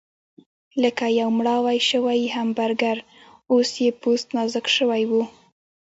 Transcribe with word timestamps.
لکه 0.83 1.05
یو 1.19 1.29
مړاوی 1.37 1.79
شوی 1.89 2.21
همبرګر، 2.35 2.97
اوس 3.51 3.69
یې 3.83 3.89
پوست 4.01 4.27
نازک 4.35 4.65
شوی 4.77 5.03
و. 5.09 5.13